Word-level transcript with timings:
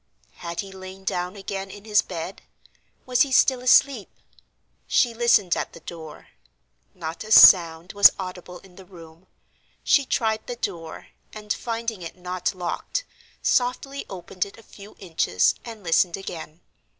Had 0.37 0.61
he 0.61 0.71
lain 0.71 1.03
down 1.03 1.35
again 1.35 1.69
in 1.69 1.85
his 1.85 2.01
bed? 2.01 2.41
Was 3.05 3.21
he 3.21 3.31
still 3.31 3.61
asleep? 3.61 4.09
She 4.87 5.13
listened 5.13 5.55
at 5.55 5.73
the 5.73 5.79
door. 5.79 6.29
Not 6.95 7.23
a 7.23 7.31
sound 7.31 7.93
was 7.93 8.09
audible 8.17 8.57
in 8.61 8.77
the 8.77 8.83
room. 8.85 9.27
She 9.83 10.03
tried 10.07 10.47
the 10.47 10.55
door, 10.55 11.09
and, 11.33 11.53
finding 11.53 12.01
it 12.01 12.17
not 12.17 12.55
locked, 12.55 13.03
softly 13.43 14.07
opened 14.09 14.43
it 14.43 14.57
a 14.57 14.63
few 14.63 14.95
inches 14.97 15.53
and 15.63 15.83
listened 15.83 16.17
again. 16.17 16.61